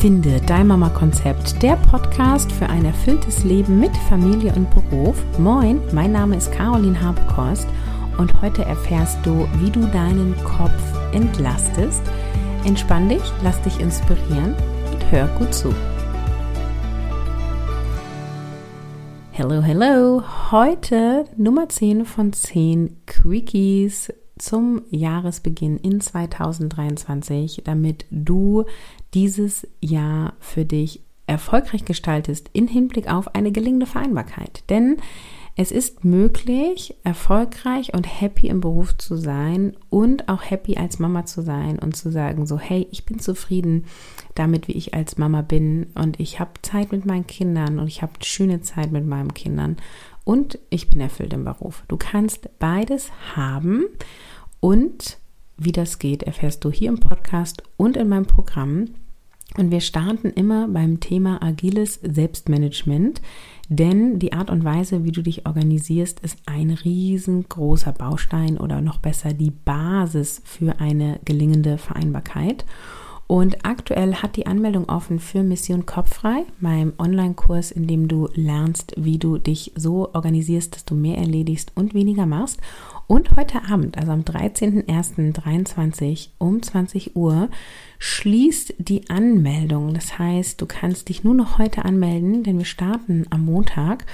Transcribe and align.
Finde 0.00 0.40
dein 0.46 0.66
Mama-Konzept, 0.66 1.62
der 1.62 1.76
Podcast 1.76 2.50
für 2.50 2.66
ein 2.66 2.86
erfülltes 2.86 3.44
Leben 3.44 3.78
mit 3.78 3.94
Familie 4.08 4.50
und 4.54 4.70
Beruf. 4.70 5.22
Moin, 5.38 5.78
mein 5.92 6.12
Name 6.12 6.38
ist 6.38 6.50
Caroline 6.52 6.98
Habekost 6.98 7.68
und 8.16 8.40
heute 8.40 8.64
erfährst 8.64 9.18
du, 9.26 9.46
wie 9.58 9.70
du 9.70 9.80
deinen 9.88 10.34
Kopf 10.42 10.72
entlastest. 11.12 12.00
Entspann 12.64 13.10
dich, 13.10 13.20
lass 13.44 13.60
dich 13.60 13.78
inspirieren 13.78 14.54
und 14.90 15.12
hör 15.12 15.28
gut 15.38 15.52
zu. 15.52 15.74
Hello, 19.32 19.60
hello. 19.60 20.22
Heute 20.50 21.26
Nummer 21.36 21.68
10 21.68 22.06
von 22.06 22.32
10 22.32 23.02
Quickies 23.04 24.10
zum 24.40 24.82
Jahresbeginn 24.90 25.76
in 25.76 26.00
2023, 26.00 27.62
damit 27.64 28.06
du 28.10 28.64
dieses 29.14 29.66
Jahr 29.80 30.34
für 30.40 30.64
dich 30.64 31.02
erfolgreich 31.26 31.84
gestaltest 31.84 32.50
in 32.52 32.66
Hinblick 32.66 33.08
auf 33.08 33.34
eine 33.34 33.52
gelingende 33.52 33.86
Vereinbarkeit. 33.86 34.64
Denn 34.68 34.96
es 35.56 35.72
ist 35.72 36.04
möglich, 36.04 36.94
erfolgreich 37.04 37.92
und 37.92 38.04
happy 38.04 38.48
im 38.48 38.60
Beruf 38.60 38.96
zu 38.96 39.16
sein 39.16 39.76
und 39.90 40.28
auch 40.28 40.42
happy 40.42 40.76
als 40.76 40.98
Mama 40.98 41.26
zu 41.26 41.42
sein 41.42 41.78
und 41.78 41.96
zu 41.96 42.10
sagen, 42.10 42.46
so, 42.46 42.58
hey, 42.58 42.86
ich 42.90 43.04
bin 43.04 43.18
zufrieden 43.18 43.84
damit, 44.34 44.68
wie 44.68 44.72
ich 44.72 44.94
als 44.94 45.18
Mama 45.18 45.42
bin 45.42 45.88
und 45.94 46.18
ich 46.18 46.40
habe 46.40 46.52
Zeit 46.62 46.92
mit 46.92 47.04
meinen 47.04 47.26
Kindern 47.26 47.78
und 47.78 47.88
ich 47.88 48.00
habe 48.00 48.12
schöne 48.22 48.62
Zeit 48.62 48.90
mit 48.90 49.06
meinen 49.06 49.34
Kindern 49.34 49.76
und 50.30 50.60
ich 50.70 50.90
bin 50.90 51.00
erfüllt 51.00 51.32
im 51.32 51.42
Beruf. 51.42 51.82
Du 51.88 51.96
kannst 51.96 52.56
beides 52.60 53.10
haben 53.34 53.86
und 54.60 55.18
wie 55.56 55.72
das 55.72 55.98
geht, 55.98 56.22
erfährst 56.22 56.64
du 56.64 56.70
hier 56.70 56.88
im 56.88 57.00
Podcast 57.00 57.64
und 57.76 57.96
in 57.96 58.08
meinem 58.08 58.26
Programm. 58.26 58.90
Und 59.58 59.72
wir 59.72 59.80
starten 59.80 60.30
immer 60.30 60.68
beim 60.68 61.00
Thema 61.00 61.42
agiles 61.42 61.94
Selbstmanagement, 61.94 63.20
denn 63.68 64.20
die 64.20 64.32
Art 64.32 64.50
und 64.50 64.62
Weise, 64.62 65.02
wie 65.02 65.10
du 65.10 65.20
dich 65.20 65.46
organisierst, 65.46 66.20
ist 66.20 66.38
ein 66.46 66.70
riesengroßer 66.70 67.90
Baustein 67.90 68.56
oder 68.56 68.80
noch 68.80 68.98
besser 68.98 69.32
die 69.32 69.50
Basis 69.50 70.42
für 70.44 70.78
eine 70.78 71.18
gelingende 71.24 71.76
Vereinbarkeit. 71.76 72.64
Und 73.30 73.64
aktuell 73.64 74.16
hat 74.16 74.34
die 74.34 74.48
Anmeldung 74.48 74.88
offen 74.88 75.20
für 75.20 75.44
Mission 75.44 75.86
Kopffrei, 75.86 76.46
meinem 76.58 76.94
Online-Kurs, 76.98 77.70
in 77.70 77.86
dem 77.86 78.08
du 78.08 78.28
lernst, 78.34 78.92
wie 78.96 79.18
du 79.18 79.38
dich 79.38 79.70
so 79.76 80.12
organisierst, 80.12 80.74
dass 80.74 80.84
du 80.84 80.96
mehr 80.96 81.16
erledigst 81.16 81.70
und 81.76 81.94
weniger 81.94 82.26
machst. 82.26 82.58
Und 83.06 83.36
heute 83.36 83.62
Abend, 83.70 83.96
also 83.98 84.10
am 84.12 84.22
13.01.23 84.22 86.30
um 86.38 86.60
20 86.60 87.14
Uhr, 87.16 87.48
schließt 87.98 88.74
die 88.78 89.08
Anmeldung. 89.10 89.94
Das 89.94 90.18
heißt, 90.18 90.60
du 90.60 90.66
kannst 90.66 91.08
dich 91.08 91.22
nur 91.22 91.34
noch 91.34 91.58
heute 91.58 91.84
anmelden, 91.84 92.42
denn 92.44 92.58
wir 92.58 92.64
starten 92.64 93.26
am 93.30 93.44
Montag. 93.44 94.06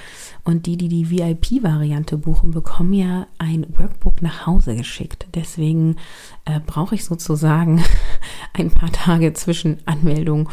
Und 0.45 0.67
die, 0.67 0.77
die 0.77 0.89
die 0.89 1.11
VIP-Variante 1.11 2.19
buchen, 2.19 2.51
bekommen 2.53 2.93
ja 2.95 3.27
ein 3.39 3.67
Workbook 3.79 4.23
nach 4.23 4.47
Hause 4.47 4.77
geschickt. 4.77 5.27
Deswegen 5.35 5.97
äh, 6.45 6.61
brauche 6.65 6.95
ich 6.95 7.05
sozusagen 7.05 7.83
ein 8.55 8.71
paar 8.71 8.93
Tage 8.93 9.06
zwischen 9.35 9.79
Anmeldung 9.87 10.49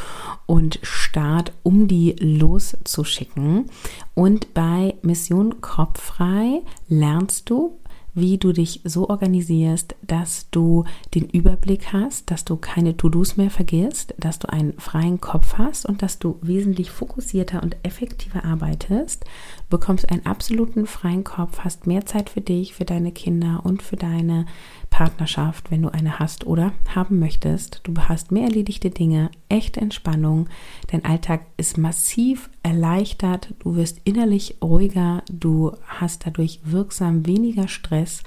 und 0.45 0.79
Start, 0.83 1.53
um 1.63 1.87
die 1.87 2.15
loszuschicken. 2.19 3.65
Und 4.13 4.53
bei 4.53 4.95
Mission 5.01 5.61
Kopffrei 5.61 6.61
lernst 6.87 7.49
du 7.49 7.79
wie 8.15 8.37
du 8.37 8.51
dich 8.51 8.81
so 8.83 9.09
organisierst, 9.09 9.95
dass 10.05 10.49
du 10.51 10.85
den 11.15 11.29
Überblick 11.29 11.93
hast, 11.93 12.29
dass 12.29 12.45
du 12.45 12.57
keine 12.57 12.95
To-Dos 12.95 13.37
mehr 13.37 13.49
vergisst, 13.49 14.13
dass 14.17 14.39
du 14.39 14.51
einen 14.51 14.73
freien 14.73 15.19
Kopf 15.19 15.55
hast 15.57 15.85
und 15.85 16.01
dass 16.01 16.19
du 16.19 16.37
wesentlich 16.41 16.91
fokussierter 16.91 17.63
und 17.63 17.75
effektiver 17.83 18.45
arbeitest, 18.45 19.25
bekommst 19.69 20.11
einen 20.11 20.25
absoluten 20.25 20.85
freien 20.85 21.23
Kopf, 21.23 21.59
hast 21.59 21.87
mehr 21.87 22.05
Zeit 22.05 22.29
für 22.29 22.41
dich, 22.41 22.75
für 22.75 22.85
deine 22.85 23.11
Kinder 23.11 23.61
und 23.63 23.81
für 23.81 23.95
deine 23.95 24.45
Partnerschaft, 24.93 25.71
wenn 25.71 25.81
du 25.81 25.89
eine 25.89 26.19
hast 26.19 26.45
oder 26.45 26.71
haben 26.93 27.17
möchtest. 27.17 27.81
Du 27.83 27.95
hast 27.97 28.31
mehr 28.31 28.43
erledigte 28.43 28.91
Dinge, 28.91 29.31
echte 29.49 29.81
Entspannung. 29.81 30.47
Dein 30.85 31.03
Alltag 31.03 31.47
ist 31.57 31.79
massiv 31.79 32.51
erleichtert. 32.61 33.55
Du 33.57 33.75
wirst 33.75 34.01
innerlich 34.03 34.57
ruhiger. 34.61 35.23
Du 35.31 35.71
hast 35.87 36.27
dadurch 36.27 36.59
wirksam 36.63 37.25
weniger 37.25 37.67
Stress, 37.67 38.21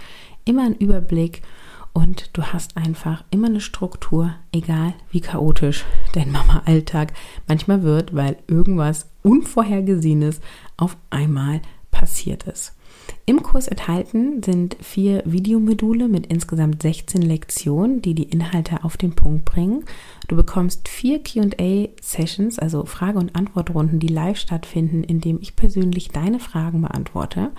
immer 0.45 0.65
einen 0.65 0.75
Überblick 0.75 1.43
und 1.93 2.31
du 2.33 2.43
hast 2.43 2.77
einfach 2.77 3.23
immer 3.31 3.47
eine 3.47 3.61
Struktur, 3.61 4.35
egal 4.51 4.93
wie 5.13 5.21
chaotisch 5.21 5.85
dein 6.15 6.33
Mama-Alltag 6.33 7.13
manchmal 7.47 7.85
wird, 7.85 8.13
weil 8.13 8.39
irgendwas 8.49 9.09
Unvorhergesehenes 9.23 10.41
auf 10.77 10.97
einmal 11.11 11.63
passiert 11.93 12.43
ist. 12.43 12.76
Im 13.29 13.43
Kurs 13.43 13.67
enthalten 13.67 14.41
sind 14.45 14.77
vier 14.81 15.23
Videomodule 15.25 16.07
mit 16.07 16.29
insgesamt 16.29 16.83
16 16.83 17.23
Lektionen, 17.23 18.01
die 18.01 18.15
die 18.15 18.31
Inhalte 18.31 18.85
auf 18.85 18.97
den 18.97 19.17
Punkt 19.17 19.45
bringen. 19.45 19.85
Du 20.29 20.37
bekommst 20.37 20.89
vier 20.89 21.21
QA-Sessions, 21.23 22.61
also 22.61 22.85
Frage- 22.85 23.19
und 23.19 23.35
Antwortrunden, 23.35 23.99
die 23.99 24.07
live 24.07 24.39
stattfinden, 24.39 25.03
in 25.03 25.21
dem 25.21 25.39
ich 25.41 25.57
persönlich 25.57 26.11
deine 26.11 26.39
Fragen 26.39 26.83
beantworte. 26.83 27.51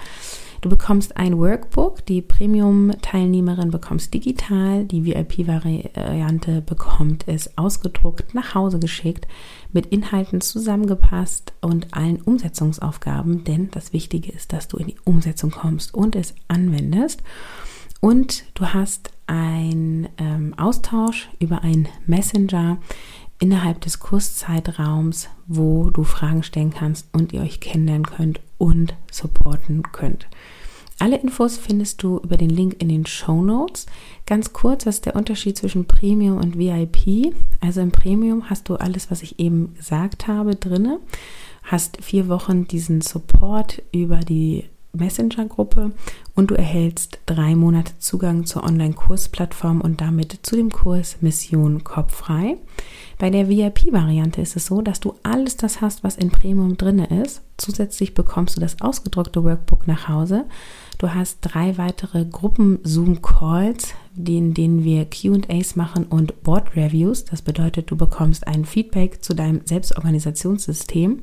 Du 0.61 0.69
bekommst 0.69 1.17
ein 1.17 1.37
Workbook, 1.37 2.05
die 2.05 2.21
Premium-Teilnehmerin 2.21 3.69
bekommst 3.69 4.13
digital, 4.13 4.85
die 4.85 5.05
VIP-Variante 5.05 6.61
bekommt 6.61 7.27
es 7.27 7.57
ausgedruckt 7.57 8.33
nach 8.33 8.55
Hause 8.55 8.79
geschickt, 8.79 9.27
mit 9.71 9.87
Inhalten 9.87 10.41
zusammengepasst 10.41 11.53
und 11.61 11.93
allen 11.93 12.21
Umsetzungsaufgaben, 12.21 13.43
denn 13.43 13.69
das 13.71 13.93
Wichtige 13.93 14.31
ist, 14.31 14.51
dass 14.51 14.67
du 14.67 14.77
in 14.77 14.87
die 14.87 14.97
Umsetzung 15.03 15.51
kommst 15.51 15.93
und 15.93 16.15
es 16.15 16.33
anwendest. 16.47 17.21
Und 17.99 18.45
du 18.53 18.67
hast 18.67 19.11
einen 19.27 20.07
ähm, 20.17 20.53
Austausch 20.57 21.29
über 21.39 21.63
einen 21.63 21.87
Messenger 22.05 22.77
innerhalb 23.39 23.81
des 23.81 23.99
Kurszeitraums, 23.99 25.29
wo 25.45 25.89
du 25.89 26.03
Fragen 26.03 26.43
stellen 26.43 26.71
kannst 26.71 27.07
und 27.13 27.33
ihr 27.33 27.41
euch 27.41 27.59
kennenlernen 27.59 28.05
könnt 28.05 28.39
und 28.57 28.95
supporten 29.11 29.83
könnt. 29.91 30.27
Alle 30.99 31.17
Infos 31.17 31.57
findest 31.57 32.01
du 32.01 32.17
über 32.17 32.37
den 32.37 32.49
Link 32.49 32.81
in 32.81 32.89
den 32.89 33.05
Show 33.05 33.43
Notes. 33.43 33.85
Ganz 34.25 34.51
kurz, 34.53 34.87
was 34.87 34.95
ist 34.95 35.05
der 35.05 35.15
Unterschied 35.15 35.55
zwischen 35.55 35.85
Premium 35.85 36.37
und 36.37 36.57
VIP? 36.57 37.35
Also 37.59 37.81
im 37.81 37.91
Premium 37.91 38.49
hast 38.49 38.67
du 38.67 38.75
alles, 38.75 39.11
was 39.11 39.21
ich 39.21 39.39
eben 39.39 39.75
gesagt 39.75 40.27
habe, 40.27 40.55
drinne. 40.55 40.99
Hast 41.61 42.03
vier 42.03 42.29
Wochen 42.29 42.67
diesen 42.67 43.01
Support 43.01 43.83
über 43.91 44.17
die 44.17 44.65
Messenger-Gruppe 44.93 45.91
und 46.35 46.51
du 46.51 46.55
erhältst 46.55 47.19
drei 47.25 47.55
Monate 47.55 47.93
Zugang 47.99 48.45
zur 48.45 48.63
Online-Kursplattform 48.63 49.81
und 49.81 50.01
damit 50.01 50.39
zu 50.43 50.55
dem 50.55 50.71
Kurs 50.71 51.17
Mission 51.21 51.83
Kopffrei. 51.83 52.57
Bei 53.17 53.29
der 53.29 53.49
VIP-Variante 53.49 54.41
ist 54.41 54.55
es 54.55 54.67
so, 54.67 54.81
dass 54.81 54.99
du 54.99 55.15
alles 55.23 55.57
das 55.57 55.81
hast, 55.81 56.03
was 56.03 56.17
in 56.17 56.29
Premium 56.29 56.77
drin 56.77 56.99
ist. 56.99 57.41
Zusätzlich 57.57 58.13
bekommst 58.13 58.55
du 58.55 58.61
das 58.61 58.79
ausgedruckte 58.81 59.43
Workbook 59.43 59.87
nach 59.87 60.07
Hause. 60.07 60.45
Du 60.99 61.13
hast 61.13 61.39
drei 61.41 61.77
weitere 61.77 62.25
Gruppen-Zoom-Calls, 62.25 63.93
in 64.15 64.53
denen 64.53 64.83
wir 64.83 65.05
QAs 65.05 65.75
machen 65.75 66.05
und 66.05 66.43
Board-Reviews. 66.43 67.25
Das 67.25 67.41
bedeutet, 67.41 67.89
du 67.91 67.95
bekommst 67.95 68.47
ein 68.47 68.65
Feedback 68.65 69.23
zu 69.23 69.33
deinem 69.33 69.61
Selbstorganisationssystem 69.65 71.21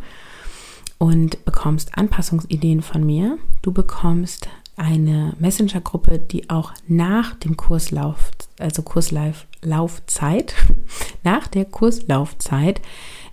und 0.98 1.44
bekommst 1.44 1.96
Anpassungsideen 1.96 2.82
von 2.82 3.04
mir. 3.04 3.38
Du 3.62 3.72
bekommst 3.72 4.48
eine 4.76 5.34
Messenger-Gruppe, 5.38 6.18
die 6.18 6.50
auch 6.50 6.72
nach 6.88 7.34
dem 7.34 7.56
Kurslauf, 7.56 8.30
also 8.58 8.82
Kurslaufzeit, 8.82 10.54
nach 11.22 11.46
der 11.46 11.64
Kurslaufzeit 11.64 12.80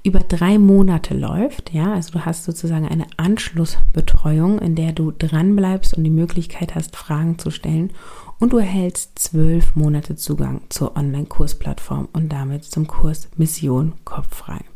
über 0.03 0.19
drei 0.19 0.57
Monate 0.57 1.15
läuft. 1.15 1.73
Ja, 1.73 1.93
also 1.93 2.11
du 2.11 2.25
hast 2.25 2.43
sozusagen 2.43 2.87
eine 2.87 3.05
Anschlussbetreuung, 3.17 4.59
in 4.59 4.75
der 4.75 4.93
du 4.93 5.11
dran 5.11 5.55
bleibst 5.55 5.95
und 5.95 6.03
die 6.03 6.09
Möglichkeit 6.09 6.75
hast, 6.75 6.95
Fragen 6.95 7.37
zu 7.37 7.51
stellen. 7.51 7.91
Und 8.39 8.53
du 8.53 8.57
erhältst 8.57 9.19
zwölf 9.19 9.75
Monate 9.75 10.15
Zugang 10.15 10.61
zur 10.69 10.97
Online-Kursplattform 10.97 12.09
und 12.11 12.29
damit 12.29 12.65
zum 12.65 12.87
Kurs 12.87 13.29
Mission 13.37 13.93
Kopffrei. 14.03 14.57
Genau. 14.57 14.70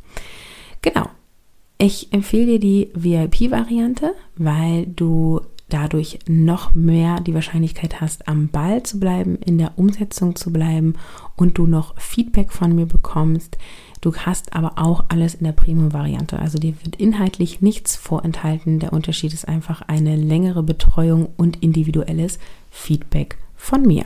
Ich 1.77 2.13
empfehle 2.13 2.57
dir 2.57 2.59
die 2.59 2.89
VIP-Variante, 2.93 4.13
weil 4.37 4.85
du 4.85 5.41
dadurch 5.67 6.19
noch 6.27 6.73
mehr 6.75 7.19
die 7.19 7.33
Wahrscheinlichkeit 7.33 7.99
hast, 7.99 8.27
am 8.27 8.47
Ball 8.47 8.83
zu 8.83 8.99
bleiben, 8.99 9.37
in 9.45 9.57
der 9.57 9.77
Umsetzung 9.77 10.35
zu 10.35 10.53
bleiben 10.53 10.93
und 11.35 11.57
du 11.57 11.65
noch 11.65 11.99
Feedback 11.99 12.51
von 12.51 12.73
mir 12.75 12.85
bekommst. 12.85 13.57
Du 13.99 14.15
hast 14.15 14.55
aber 14.55 14.73
auch 14.77 15.05
alles 15.09 15.33
in 15.35 15.45
der 15.45 15.51
Premium-Variante. 15.51 16.37
Also 16.37 16.59
dir 16.59 16.75
wird 16.83 16.97
inhaltlich 16.97 17.61
nichts 17.61 17.95
vorenthalten. 17.95 18.79
Der 18.79 18.93
Unterschied 18.93 19.33
ist 19.33 19.47
einfach 19.47 19.81
eine 19.81 20.15
längere 20.15 20.63
Betreuung 20.63 21.29
und 21.37 21.61
individuelles 21.63 22.39
Feedback 22.69 23.37
von 23.55 23.81
mir. 23.81 24.05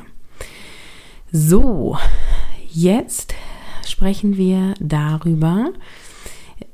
So, 1.31 1.97
jetzt 2.71 3.35
sprechen 3.85 4.37
wir 4.37 4.73
darüber, 4.79 5.71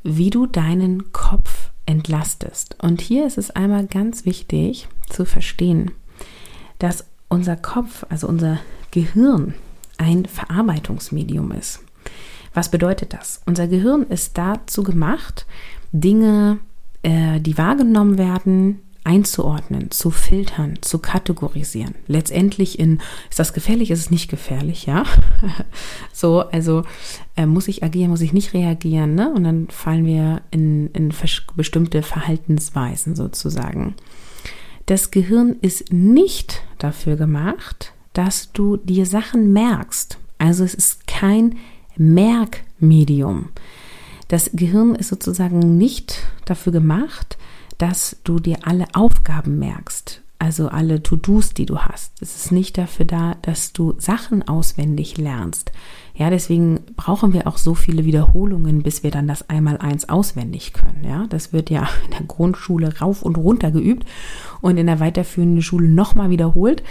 wie 0.03 0.29
du 0.29 0.45
deinen 0.45 1.11
Kopf 1.11 1.71
entlastest. 1.85 2.77
Und 2.81 3.01
hier 3.01 3.27
ist 3.27 3.37
es 3.37 3.51
einmal 3.51 3.85
ganz 3.85 4.25
wichtig 4.25 4.87
zu 5.09 5.25
verstehen, 5.25 5.91
dass 6.79 7.05
unser 7.29 7.55
Kopf, 7.55 8.05
also 8.09 8.27
unser 8.27 8.59
Gehirn, 8.91 9.53
ein 9.97 10.25
Verarbeitungsmedium 10.25 11.51
ist. 11.51 11.81
Was 12.53 12.69
bedeutet 12.69 13.13
das? 13.13 13.41
Unser 13.45 13.67
Gehirn 13.67 14.03
ist 14.03 14.37
dazu 14.37 14.83
gemacht, 14.83 15.45
Dinge, 15.91 16.59
äh, 17.03 17.39
die 17.39 17.57
wahrgenommen 17.57 18.17
werden, 18.17 18.81
einzuordnen, 19.05 19.91
zu 19.91 20.09
filtern, 20.09 20.79
zu 20.81 20.99
kategorisieren. 20.99 21.95
Letztendlich 22.07 22.79
in, 22.79 22.99
ist 23.29 23.39
das 23.39 23.53
gefährlich, 23.53 23.91
ist 23.91 23.99
es 23.99 24.11
nicht 24.11 24.29
gefährlich, 24.29 24.87
ja? 24.87 25.05
so, 26.11 26.41
also 26.41 26.83
äh, 27.37 27.45
muss 27.45 27.67
ich 27.67 27.83
agieren, 27.83 28.09
muss 28.09 28.21
ich 28.21 28.33
nicht 28.33 28.53
reagieren, 28.53 29.15
ne? 29.15 29.31
Und 29.31 29.43
dann 29.43 29.67
fallen 29.69 30.05
wir 30.05 30.41
in, 30.51 30.87
in 30.87 31.13
bestimmte 31.55 32.01
Verhaltensweisen 32.01 33.15
sozusagen. 33.15 33.93
Das 34.87 35.11
Gehirn 35.11 35.55
ist 35.61 35.93
nicht 35.93 36.63
dafür 36.79 37.15
gemacht, 37.15 37.93
dass 38.13 38.51
du 38.53 38.77
dir 38.77 39.05
Sachen 39.05 39.53
merkst. 39.53 40.17
Also 40.39 40.63
es 40.63 40.73
ist 40.73 41.05
kein 41.05 41.57
Merkmedium. 41.95 43.49
Das 44.27 44.49
Gehirn 44.53 44.95
ist 44.95 45.09
sozusagen 45.09 45.77
nicht 45.77 46.23
dafür 46.45 46.71
gemacht, 46.71 47.37
dass 47.77 48.17
du 48.23 48.39
dir 48.39 48.59
alle 48.63 48.85
Aufgaben 48.93 49.59
merkst, 49.59 50.21
also 50.39 50.67
alle 50.67 51.01
To-Dos, 51.01 51.53
die 51.53 51.65
du 51.65 51.79
hast. 51.79 52.21
Es 52.21 52.35
ist 52.35 52.51
nicht 52.51 52.77
dafür 52.77 53.05
da, 53.05 53.35
dass 53.41 53.73
du 53.73 53.95
Sachen 53.97 54.47
auswendig 54.47 55.17
lernst. 55.17 55.71
Ja, 56.13 56.29
deswegen 56.29 56.79
brauchen 56.95 57.33
wir 57.33 57.47
auch 57.47 57.57
so 57.57 57.75
viele 57.75 58.05
Wiederholungen, 58.05 58.83
bis 58.83 59.03
wir 59.03 59.11
dann 59.11 59.27
das 59.27 59.49
Einmaleins 59.49 60.07
auswendig 60.07 60.73
können. 60.73 61.03
Ja, 61.03 61.25
das 61.27 61.51
wird 61.51 61.69
ja 61.69 61.89
in 62.05 62.11
der 62.11 62.25
Grundschule 62.25 62.99
rauf 62.99 63.21
und 63.21 63.37
runter 63.37 63.71
geübt 63.71 64.05
und 64.61 64.77
in 64.77 64.87
der 64.87 64.99
weiterführenden 64.99 65.61
Schule 65.61 65.89
nochmal 65.89 66.29
wiederholt. 66.29 66.83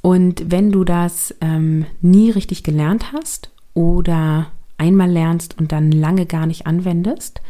Und 0.00 0.50
wenn 0.50 0.72
du 0.72 0.84
das 0.84 1.34
ähm, 1.40 1.86
nie 2.00 2.30
richtig 2.30 2.62
gelernt 2.62 3.12
hast 3.12 3.50
oder 3.74 4.46
einmal 4.76 5.10
lernst 5.10 5.58
und 5.58 5.72
dann 5.72 5.90
lange 5.92 6.26
gar 6.26 6.46
nicht 6.46 6.66
anwendest, 6.66 7.40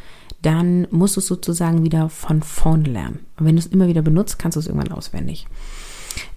dann 0.43 0.87
musst 0.91 1.17
du 1.17 1.21
es 1.21 1.27
sozusagen 1.27 1.85
wieder 1.85 2.09
von 2.09 2.43
vorne 2.43 2.89
lernen. 2.89 3.21
Und 3.39 3.47
wenn 3.47 3.57
du 3.57 3.61
es 3.61 3.67
immer 3.67 3.89
wieder 3.89 4.03
benutzt, 4.03 4.39
kannst 4.39 4.57
du 4.57 4.61
es 4.61 4.67
irgendwann 4.67 4.93
auswendig. 4.93 5.47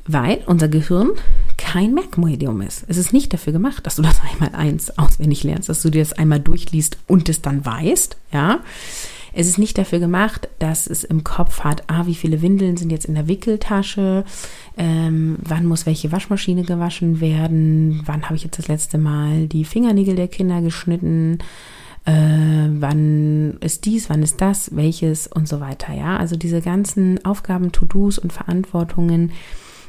Weil 0.08 0.42
unser 0.48 0.68
Gehirn 0.68 1.12
kein 1.58 1.94
Merkmedium 1.94 2.62
ist. 2.62 2.86
Es 2.88 2.98
ist 2.98 3.14
nicht 3.14 3.32
dafür 3.34 3.54
gemacht, 3.54 3.86
dass 3.86 3.98
du 3.98 4.02
das 4.02 4.20
einmal 4.32 4.56
eins 4.56 4.98
auswendig 4.98 5.44
lernst, 5.44 5.70
dass 5.70 5.82
du 5.82 5.90
dir 5.90 6.02
das 6.02 6.14
einmal 6.14 6.40
durchliest 6.40 6.98
und 7.08 7.30
es 7.30 7.42
dann 7.42 7.66
weißt, 7.66 8.18
ja. 8.34 8.60
Es 9.34 9.48
ist 9.48 9.58
nicht 9.58 9.78
dafür 9.78 10.00
gemacht, 10.00 10.50
dass 10.60 10.88
es 10.88 11.06
im 11.06 11.24
Kopf 11.24 11.62
hat, 11.62 11.84
ah, 11.88 12.06
wie 12.06 12.16
viele 12.16 12.42
Windeln 12.42 12.76
sind 12.76 12.92
jetzt 12.92 13.06
in 13.06 13.16
der 13.16 13.30
Wickeltasche, 13.30 14.26
ähm, 14.78 15.38
wann 15.42 15.66
muss 15.66 15.86
welche 15.86 16.12
Waschmaschine 16.12 16.64
gewaschen 16.64 17.22
werden, 17.22 18.02
wann 18.06 18.24
habe 18.24 18.36
ich 18.36 18.44
jetzt 18.44 18.60
das 18.60 18.68
letzte 18.68 18.98
Mal 18.98 19.48
die 19.48 19.64
Fingernägel 19.64 20.16
der 20.16 20.28
Kinder 20.28 20.62
geschnitten, 20.62 21.40
äh, 22.06 22.12
wann 22.12 23.58
ist 23.60 23.86
dies, 23.86 24.10
wann 24.10 24.24
ist 24.24 24.42
das, 24.42 24.76
welches 24.76 25.28
und 25.28 25.48
so 25.48 25.60
weiter. 25.60 25.94
Ja, 25.94 26.18
also 26.18 26.36
diese 26.36 26.62
ganzen 26.62 27.24
Aufgaben, 27.26 27.72
To-Dos 27.72 28.18
und 28.18 28.34
Verantwortungen, 28.34 29.32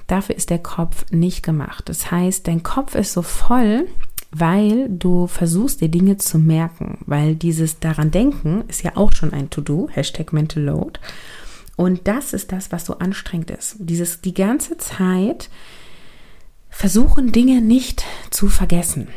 dafür 0.07 0.37
ist 0.37 0.51
der 0.51 0.59
Kopf 0.59 1.07
nicht 1.11 1.43
gemacht. 1.43 1.89
Das 1.89 2.11
heißt, 2.11 2.47
dein 2.47 2.63
Kopf 2.63 2.95
ist 2.95 3.13
so 3.13 3.23
voll, 3.23 3.87
weil 4.31 4.89
du 4.89 5.27
versuchst, 5.27 5.81
dir 5.81 5.89
Dinge 5.89 6.17
zu 6.17 6.39
merken, 6.39 6.99
weil 7.07 7.35
dieses 7.35 7.81
daran 7.81 8.11
denken 8.11 8.65
ist 8.69 8.83
ja 8.83 8.93
auch 8.97 9.13
schon 9.13 9.33
ein 9.33 9.51
To-Do, 9.51 9.89
Hashtag 9.91 10.33
Mental 10.33 10.63
Load. 10.63 11.01
Und 11.77 12.07
das 12.09 12.33
ist 12.33 12.53
das, 12.53 12.73
was 12.73 12.85
so 12.85 12.99
anstrengend 12.99 13.51
ist. 13.51 13.77
Dieses 13.79 14.21
die 14.21 14.35
ganze 14.35 14.77
Zeit 14.77 15.51
versuchen, 16.71 17.33
Dinge 17.33 17.61
nicht 17.61 18.05
zu 18.31 18.49
vergessen. 18.49 19.09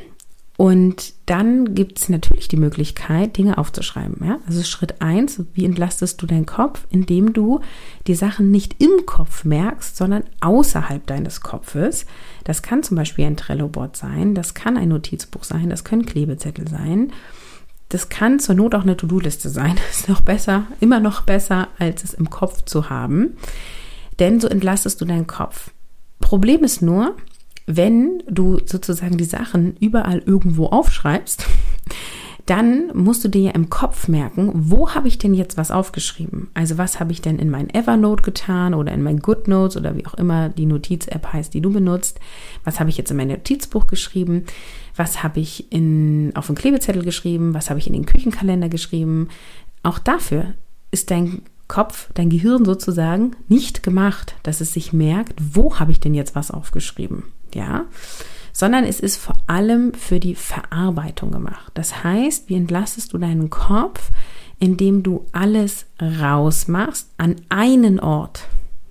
Und 0.58 1.14
dann 1.26 1.76
gibt 1.76 2.00
es 2.00 2.08
natürlich 2.08 2.48
die 2.48 2.58
Möglichkeit, 2.58 3.36
Dinge 3.38 3.58
aufzuschreiben. 3.58 4.26
Ja? 4.26 4.40
Also 4.48 4.64
Schritt 4.64 5.02
eins: 5.02 5.42
wie 5.54 5.66
entlastest 5.66 6.22
du 6.22 6.28
deinen 6.28 6.46
Kopf, 6.46 6.86
indem 6.90 7.34
du 7.34 7.60
die 8.08 8.16
Sachen 8.16 8.52
nicht 8.52 8.82
im 8.82 9.06
Kopf 9.06 9.44
merkst, 9.44 9.98
sondern 9.98 10.24
außerhalb 10.40 11.06
deines 11.06 11.42
Kopfes. 11.42 12.06
Das 12.46 12.62
kann 12.62 12.84
zum 12.84 12.96
Beispiel 12.96 13.26
ein 13.26 13.38
Trello-Board 13.38 13.98
sein, 13.98 14.34
das 14.34 14.54
kann 14.54 14.78
ein 14.78 14.90
Notizbuch 14.90 15.44
sein, 15.44 15.70
das 15.70 15.84
können 15.84 16.06
Klebezettel 16.06 16.68
sein. 16.68 17.12
Das 17.90 18.10
kann 18.10 18.40
zur 18.40 18.56
Not 18.56 18.76
auch 18.76 18.82
eine 18.82 18.98
To-Do-Liste 18.98 19.50
sein. 19.50 19.76
Das 19.76 20.00
ist 20.00 20.10
noch 20.10 20.22
besser, 20.22 20.64
immer 20.80 21.00
noch 21.00 21.22
besser, 21.22 21.68
als 21.78 22.04
es 22.04 22.14
im 22.14 22.30
Kopf 22.30 22.64
zu 22.64 22.90
haben. 22.90 23.38
Denn 24.20 24.40
so 24.40 24.48
entlastest 24.48 25.02
du 25.02 25.06
deinen 25.06 25.28
Kopf. 25.28 25.72
Problem 26.20 26.64
ist 26.64 26.82
nur, 26.82 27.16
wenn 27.66 28.24
du 28.30 28.60
sozusagen 28.66 29.18
die 29.18 29.24
Sachen 29.26 29.76
überall 29.78 30.20
irgendwo 30.20 30.68
aufschreibst, 30.68 31.46
dann 32.46 32.92
musst 32.94 33.24
du 33.24 33.28
dir 33.28 33.42
ja 33.42 33.52
im 33.52 33.72
Kopf 33.72 34.08
merken, 34.08 34.52
wo 34.54 34.92
habe 34.92 35.08
ich 35.08 35.18
denn 35.18 35.34
jetzt 35.34 35.58
was 35.58 35.72
aufgeschrieben? 35.72 36.50
Also 36.54 36.78
was 36.78 37.00
habe 37.00 37.12
ich 37.12 37.22
denn 37.22 37.40
in 37.40 37.50
mein 37.50 37.72
Evernote 37.74 38.22
getan 38.22 38.76
oder 38.76 38.92
in 38.92 39.02
mein 39.02 39.20
GoodNotes 39.20 39.78
oder 39.78 39.96
wie 39.96 40.06
auch 40.06 40.14
immer 40.14 40.50
die 40.50 40.68
Notiz-App 40.68 41.34
heißt, 41.34 41.56
die 41.56 41.62
du 41.62 41.72
benutzt? 41.72 42.20
Was 42.64 42.80
habe 42.80 42.92
ich 42.92 42.98
jetzt 42.98 43.10
in 43.10 43.18
mein 43.18 43.30
Notizbuch 43.30 43.88
geschrieben? 43.88 44.44
Was 44.96 45.24
habe 45.24 45.40
ich 45.40 45.72
in, 45.72 46.34
auf 46.36 46.46
den 46.46 46.56
Klebezettel 46.56 47.04
geschrieben? 47.04 47.56
Was 47.56 47.72
habe 47.72 47.80
ich 47.80 47.88
in 47.88 47.94
den 47.94 48.06
Küchenkalender 48.06 48.70
geschrieben? 48.70 49.30
Auch 49.82 49.98
dafür 49.98 50.54
ist 50.92 51.10
dein 51.10 51.42
Kopf, 51.68 52.10
dein 52.14 52.30
Gehirn 52.30 52.66
sozusagen 52.66 53.36
nicht 53.48 53.84
gemacht, 53.84 54.36
dass 54.44 54.62
es 54.62 54.74
sich 54.74 54.94
merkt, 54.94 55.34
wo 55.54 55.80
habe 55.80 55.92
ich 55.92 56.00
denn 56.00 56.14
jetzt 56.14 56.36
was 56.36 56.52
aufgeschrieben? 56.52 57.24
ja, 57.56 57.86
sondern 58.54 58.84
es 58.84 59.00
ist 59.00 59.18
vor 59.18 59.38
allem 59.48 59.94
für 59.94 60.20
die 60.20 60.36
Verarbeitung 60.36 61.32
gemacht. 61.32 61.72
Das 61.74 62.04
heißt, 62.04 62.50
wie 62.50 62.56
entlastest 62.56 63.14
du 63.14 63.18
deinen 63.18 63.50
Kopf, 63.50 64.12
indem 64.60 65.02
du 65.02 65.26
alles 65.32 65.88
rausmachst 66.00 67.10
an 67.18 67.38
einen 67.50 68.00
Ort, 68.00 68.44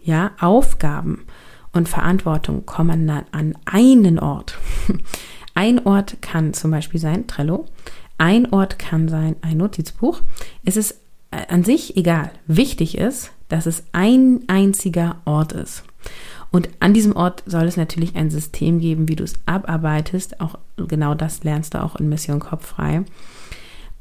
ja, 0.02 0.32
Aufgaben 0.40 1.24
und 1.72 1.88
Verantwortung 1.88 2.66
kommen 2.66 3.06
dann 3.06 3.24
an 3.30 3.56
einen 3.64 4.18
Ort. 4.18 4.58
Ein 5.56 5.86
Ort 5.86 6.20
kann 6.20 6.52
zum 6.52 6.72
Beispiel 6.72 6.98
sein 6.98 7.28
Trello, 7.28 7.66
ein 8.18 8.52
Ort 8.52 8.76
kann 8.80 9.08
sein 9.08 9.36
ein 9.40 9.58
Notizbuch. 9.58 10.20
Es 10.64 10.76
ist 10.76 11.00
an 11.48 11.64
sich 11.64 11.96
egal. 11.96 12.30
Wichtig 12.46 12.98
ist, 12.98 13.30
dass 13.48 13.66
es 13.66 13.84
ein 13.92 14.40
einziger 14.46 15.16
Ort 15.24 15.52
ist. 15.52 15.84
Und 16.50 16.68
an 16.78 16.94
diesem 16.94 17.16
Ort 17.16 17.42
soll 17.46 17.64
es 17.64 17.76
natürlich 17.76 18.14
ein 18.14 18.30
System 18.30 18.78
geben, 18.78 19.08
wie 19.08 19.16
du 19.16 19.24
es 19.24 19.34
abarbeitest. 19.46 20.40
Auch 20.40 20.58
genau 20.76 21.14
das 21.14 21.42
lernst 21.42 21.74
du 21.74 21.82
auch 21.82 21.96
in 21.96 22.08
Mission 22.08 22.38
Kopffrei. 22.38 23.04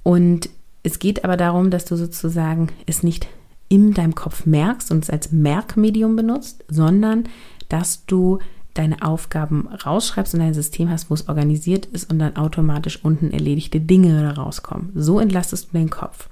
Und 0.03 0.49
es 0.83 0.99
geht 0.99 1.23
aber 1.23 1.37
darum, 1.37 1.71
dass 1.71 1.85
du 1.85 1.95
sozusagen 1.95 2.67
es 2.85 3.03
nicht 3.03 3.27
in 3.69 3.93
deinem 3.93 4.13
Kopf 4.13 4.45
merkst 4.45 4.91
und 4.91 5.03
es 5.03 5.09
als 5.09 5.31
Merkmedium 5.31 6.15
benutzt, 6.15 6.63
sondern 6.67 7.23
dass 7.69 8.05
du 8.05 8.39
deine 8.75 9.01
Aufgaben 9.01 9.67
rausschreibst 9.67 10.35
und 10.35 10.41
ein 10.41 10.53
System 10.53 10.89
hast, 10.89 11.09
wo 11.09 11.13
es 11.13 11.29
organisiert 11.29 11.85
ist 11.87 12.11
und 12.11 12.19
dann 12.19 12.35
automatisch 12.35 13.03
unten 13.03 13.31
erledigte 13.31 13.79
Dinge 13.79 14.35
rauskommen. 14.35 14.91
So 14.95 15.19
entlastest 15.19 15.69
du 15.69 15.77
den 15.77 15.89
Kopf. 15.89 16.27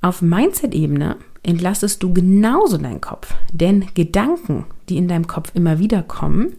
Auf 0.00 0.22
Mindset-Ebene 0.22 1.16
entlastest 1.42 2.02
du 2.02 2.12
genauso 2.12 2.78
deinen 2.78 3.00
Kopf. 3.00 3.34
Denn 3.52 3.86
Gedanken, 3.94 4.66
die 4.88 4.96
in 4.96 5.08
deinem 5.08 5.26
Kopf 5.26 5.52
immer 5.54 5.78
wieder 5.78 6.02
kommen, 6.02 6.56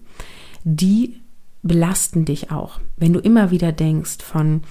die 0.64 1.16
belasten 1.62 2.26
dich 2.26 2.52
auch. 2.52 2.80
Wenn 2.98 3.14
du 3.14 3.20
immer 3.20 3.52
wieder 3.52 3.72
denkst 3.72 4.18
von, 4.24 4.62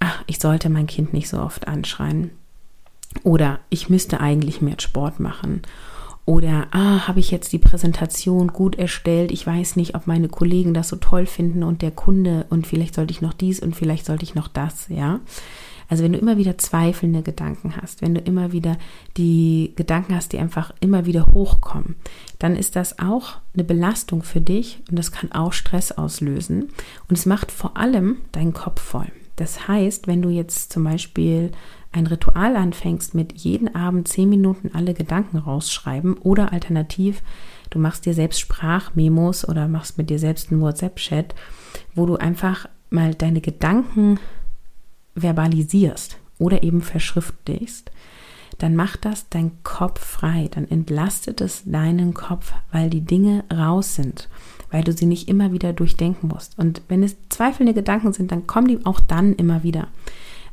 ach, 0.00 0.22
ich 0.26 0.38
sollte 0.38 0.68
mein 0.68 0.86
Kind 0.86 1.12
nicht 1.12 1.28
so 1.28 1.38
oft 1.38 1.68
anschreien. 1.68 2.30
Oder 3.22 3.60
ich 3.70 3.88
müsste 3.88 4.20
eigentlich 4.20 4.60
mehr 4.60 4.76
Sport 4.78 5.20
machen. 5.20 5.62
Oder, 6.26 6.66
ah, 6.72 7.06
habe 7.06 7.20
ich 7.20 7.30
jetzt 7.30 7.52
die 7.52 7.58
Präsentation 7.58 8.48
gut 8.48 8.76
erstellt? 8.76 9.30
Ich 9.30 9.46
weiß 9.46 9.76
nicht, 9.76 9.94
ob 9.94 10.08
meine 10.08 10.28
Kollegen 10.28 10.74
das 10.74 10.88
so 10.88 10.96
toll 10.96 11.24
finden 11.24 11.62
und 11.62 11.82
der 11.82 11.92
Kunde 11.92 12.46
und 12.50 12.66
vielleicht 12.66 12.96
sollte 12.96 13.12
ich 13.12 13.22
noch 13.22 13.32
dies 13.32 13.60
und 13.60 13.76
vielleicht 13.76 14.04
sollte 14.04 14.24
ich 14.24 14.34
noch 14.34 14.48
das, 14.48 14.88
ja. 14.88 15.20
Also 15.88 16.02
wenn 16.02 16.12
du 16.12 16.18
immer 16.18 16.36
wieder 16.36 16.58
zweifelnde 16.58 17.22
Gedanken 17.22 17.76
hast, 17.76 18.02
wenn 18.02 18.14
du 18.14 18.20
immer 18.20 18.52
wieder 18.52 18.76
die 19.16 19.72
Gedanken 19.76 20.14
hast, 20.14 20.32
die 20.32 20.38
einfach 20.38 20.72
immer 20.80 21.06
wieder 21.06 21.26
hochkommen, 21.32 21.96
dann 22.38 22.56
ist 22.56 22.76
das 22.76 22.98
auch 22.98 23.38
eine 23.54 23.64
Belastung 23.64 24.22
für 24.22 24.40
dich 24.40 24.80
und 24.90 24.98
das 24.98 25.12
kann 25.12 25.32
auch 25.32 25.52
Stress 25.52 25.92
auslösen. 25.92 26.68
Und 27.08 27.18
es 27.18 27.26
macht 27.26 27.52
vor 27.52 27.76
allem 27.76 28.18
deinen 28.32 28.52
Kopf 28.52 28.80
voll. 28.80 29.10
Das 29.36 29.68
heißt, 29.68 30.06
wenn 30.06 30.22
du 30.22 30.30
jetzt 30.30 30.72
zum 30.72 30.84
Beispiel 30.84 31.52
ein 31.92 32.06
Ritual 32.06 32.56
anfängst 32.56 33.14
mit 33.14 33.32
jeden 33.34 33.74
Abend 33.74 34.08
zehn 34.08 34.28
Minuten 34.28 34.70
alle 34.74 34.94
Gedanken 34.94 35.38
rausschreiben 35.38 36.14
oder 36.14 36.52
alternativ, 36.52 37.22
du 37.70 37.78
machst 37.78 38.06
dir 38.06 38.14
selbst 38.14 38.40
Sprachmemos 38.40 39.48
oder 39.48 39.68
machst 39.68 39.98
mit 39.98 40.10
dir 40.10 40.18
selbst 40.18 40.50
einen 40.50 40.60
WhatsApp-Chat, 40.60 41.34
wo 41.94 42.06
du 42.06 42.16
einfach 42.16 42.68
mal 42.90 43.14
deine 43.14 43.40
Gedanken 43.40 44.18
verbalisierst 45.16 46.18
oder 46.38 46.62
eben 46.62 46.82
verschriftlichst, 46.82 47.90
dann 48.58 48.74
macht 48.74 49.04
das 49.04 49.28
dein 49.28 49.52
Kopf 49.62 50.00
frei, 50.00 50.48
dann 50.50 50.68
entlastet 50.68 51.40
es 51.40 51.62
deinen 51.64 52.14
Kopf, 52.14 52.52
weil 52.72 52.88
die 52.88 53.02
Dinge 53.02 53.44
raus 53.52 53.94
sind, 53.94 54.28
weil 54.70 54.82
du 54.82 54.92
sie 54.92 55.06
nicht 55.06 55.28
immer 55.28 55.52
wieder 55.52 55.72
durchdenken 55.72 56.28
musst. 56.28 56.58
Und 56.58 56.82
wenn 56.88 57.02
es 57.02 57.16
zweifelnde 57.28 57.74
Gedanken 57.74 58.12
sind, 58.12 58.32
dann 58.32 58.46
kommen 58.46 58.68
die 58.68 58.86
auch 58.86 59.00
dann 59.00 59.34
immer 59.34 59.62
wieder. 59.62 59.88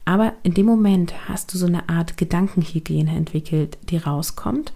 Aber 0.05 0.33
in 0.43 0.53
dem 0.53 0.65
Moment 0.65 1.13
hast 1.29 1.53
du 1.53 1.57
so 1.57 1.65
eine 1.65 1.87
Art 1.87 2.17
Gedankenhygiene 2.17 3.15
entwickelt, 3.15 3.77
die 3.89 3.97
rauskommt. 3.97 4.73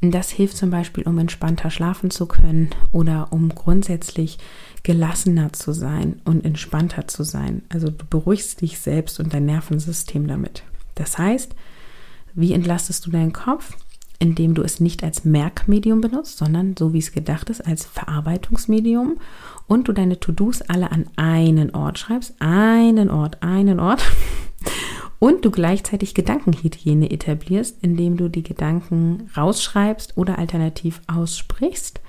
Das 0.00 0.30
hilft 0.30 0.56
zum 0.56 0.70
Beispiel, 0.70 1.04
um 1.04 1.18
entspannter 1.18 1.70
schlafen 1.70 2.10
zu 2.10 2.26
können 2.26 2.70
oder 2.92 3.28
um 3.32 3.48
grundsätzlich 3.48 4.38
gelassener 4.82 5.52
zu 5.52 5.72
sein 5.72 6.20
und 6.24 6.44
entspannter 6.44 7.08
zu 7.08 7.24
sein. 7.24 7.62
Also 7.68 7.90
du 7.90 8.04
beruhigst 8.08 8.60
dich 8.60 8.78
selbst 8.78 9.18
und 9.18 9.32
dein 9.32 9.46
Nervensystem 9.46 10.28
damit. 10.28 10.62
Das 10.94 11.18
heißt, 11.18 11.54
wie 12.34 12.52
entlastest 12.52 13.06
du 13.06 13.10
deinen 13.10 13.32
Kopf? 13.32 13.76
Indem 14.18 14.54
du 14.54 14.62
es 14.62 14.80
nicht 14.80 15.04
als 15.04 15.24
Merkmedium 15.24 16.00
benutzt, 16.00 16.38
sondern 16.38 16.74
so 16.78 16.94
wie 16.94 16.98
es 16.98 17.12
gedacht 17.12 17.50
ist, 17.50 17.66
als 17.66 17.84
Verarbeitungsmedium 17.84 19.18
und 19.66 19.88
du 19.88 19.92
deine 19.92 20.20
To-Dos 20.20 20.62
alle 20.62 20.90
an 20.90 21.06
einen 21.16 21.74
Ort 21.74 21.98
schreibst, 21.98 22.34
einen 22.38 23.10
Ort, 23.10 23.42
einen 23.42 23.78
Ort 23.78 24.02
und 25.26 25.44
du 25.44 25.50
gleichzeitig 25.50 26.14
Gedankenhygiene 26.14 27.10
etablierst, 27.10 27.78
indem 27.82 28.16
du 28.16 28.28
die 28.28 28.44
Gedanken 28.44 29.28
rausschreibst 29.36 30.16
oder 30.16 30.38
alternativ 30.38 31.00
aussprichst, 31.08 32.00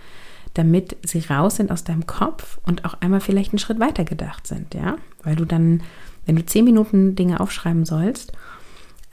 damit 0.54 0.98
sie 1.02 1.24
raus 1.28 1.56
sind 1.56 1.72
aus 1.72 1.84
deinem 1.84 2.06
Kopf 2.06 2.60
und 2.68 2.86
auch 2.86 2.94
einmal 3.02 3.20
vielleicht 3.20 3.54
einen 3.54 3.60
Schritt 3.60 3.80
weiter 3.80 4.04
gedacht 4.04 4.46
sind, 4.46 4.76
ja, 4.76 4.98
weil 5.24 5.36
du 5.36 5.46
dann, 5.46 5.82
wenn 6.28 6.36
du 6.36 6.46
zehn 6.46 6.64
Minuten 6.64 7.16
Dinge 7.16 7.40
aufschreiben 7.40 7.86
sollst 7.86 8.34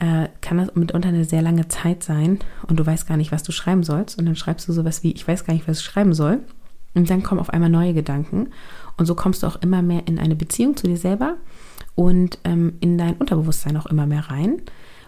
äh, 0.00 0.28
kann 0.40 0.58
das 0.58 0.74
mitunter 0.74 1.08
eine 1.08 1.24
sehr 1.24 1.40
lange 1.40 1.68
Zeit 1.68 2.02
sein 2.02 2.40
und 2.66 2.78
du 2.78 2.84
weißt 2.84 3.06
gar 3.06 3.16
nicht, 3.16 3.32
was 3.32 3.42
du 3.42 3.52
schreiben 3.52 3.84
sollst. 3.84 4.18
Und 4.18 4.26
dann 4.26 4.36
schreibst 4.36 4.68
du 4.68 4.72
sowas 4.72 5.02
wie, 5.02 5.12
ich 5.12 5.26
weiß 5.26 5.44
gar 5.44 5.54
nicht, 5.54 5.68
was 5.68 5.78
ich 5.78 5.84
schreiben 5.84 6.12
soll. 6.12 6.40
Und 6.94 7.10
dann 7.10 7.22
kommen 7.22 7.40
auf 7.40 7.50
einmal 7.50 7.70
neue 7.70 7.94
Gedanken. 7.94 8.48
Und 8.96 9.06
so 9.06 9.14
kommst 9.14 9.42
du 9.42 9.46
auch 9.46 9.56
immer 9.56 9.82
mehr 9.82 10.06
in 10.06 10.18
eine 10.18 10.36
Beziehung 10.36 10.76
zu 10.76 10.86
dir 10.86 10.96
selber 10.96 11.36
und 11.94 12.38
ähm, 12.44 12.74
in 12.80 12.98
dein 12.98 13.16
Unterbewusstsein 13.16 13.76
auch 13.76 13.86
immer 13.86 14.06
mehr 14.06 14.30
rein. 14.30 14.62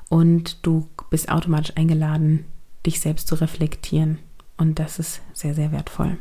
Und 0.09 0.65
du 0.67 0.89
bist 1.11 1.31
automatisch 1.31 1.77
eingeladen, 1.77 2.45
dich 2.85 3.01
selbst 3.01 3.29
zu 3.29 3.37
reflektieren. 3.37 4.19
Und 4.57 4.79
das 4.79 4.99
ist 4.99 5.21
sehr, 5.33 5.55
sehr 5.55 5.73
wertvoll. 5.73 6.19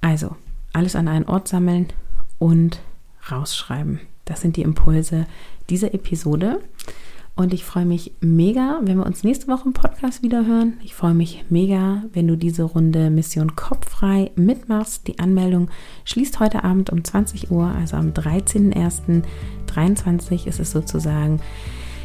Also, 0.00 0.36
alles 0.72 0.96
an 0.96 1.08
einen 1.08 1.26
Ort 1.26 1.48
sammeln 1.48 1.88
und 2.38 2.80
rausschreiben. 3.30 4.00
Das 4.24 4.40
sind 4.40 4.56
die 4.56 4.62
Impulse 4.62 5.26
dieser 5.70 5.94
Episode. 5.94 6.60
Und 7.36 7.52
ich 7.52 7.64
freue 7.64 7.84
mich 7.84 8.12
mega, 8.20 8.78
wenn 8.82 8.98
wir 8.98 9.06
uns 9.06 9.24
nächste 9.24 9.48
Woche 9.48 9.64
im 9.66 9.72
Podcast 9.72 10.22
wieder 10.22 10.46
hören. 10.46 10.74
Ich 10.84 10.94
freue 10.94 11.14
mich 11.14 11.44
mega, 11.50 12.04
wenn 12.12 12.28
du 12.28 12.36
diese 12.36 12.62
Runde 12.62 13.10
Mission 13.10 13.56
Kopffrei 13.56 14.30
mitmachst. 14.36 15.08
Die 15.08 15.18
Anmeldung 15.18 15.68
schließt 16.04 16.38
heute 16.38 16.62
Abend 16.62 16.90
um 16.90 17.02
20 17.02 17.50
Uhr, 17.50 17.66
also 17.66 17.96
am 17.96 18.10
13.01.23 18.10 20.46
ist 20.46 20.60
es 20.60 20.70
sozusagen 20.70 21.40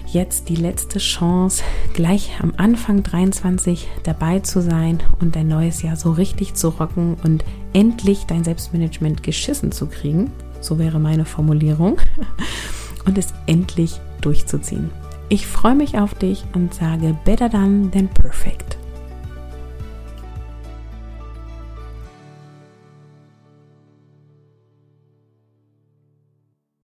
jetzt 0.08 0.50
die 0.50 0.56
letzte 0.56 0.98
Chance, 0.98 1.64
gleich 1.94 2.32
am 2.42 2.54
Anfang 2.58 3.04
23 3.04 3.88
dabei 4.02 4.40
zu 4.40 4.64
sein 4.64 5.00
und 5.20 5.36
dein 5.36 5.48
neues 5.48 5.84
Jahr 5.84 5.96
so 5.96 6.12
richtig 6.12 6.56
zu 6.56 6.70
rocken 6.70 7.18
und 7.24 7.46
endlich 7.74 8.26
dein 8.26 8.44
Selbstmanagement 8.44 9.22
geschissen 9.22 9.72
zu 9.72 9.86
kriegen. 9.86 10.32
So 10.60 10.80
wäre 10.80 11.00
meine 11.00 11.26
Formulierung. 11.26 12.00
Und 13.06 13.18
es 13.18 13.34
endlich 13.48 14.02
durchzuziehen. 14.22 14.90
Ich 15.32 15.46
freue 15.46 15.76
mich 15.76 15.96
auf 16.00 16.16
dich 16.16 16.44
und 16.56 16.74
sage 16.74 17.16
better 17.24 17.50
done 17.50 17.92
than 17.92 18.08
perfect. 18.08 18.79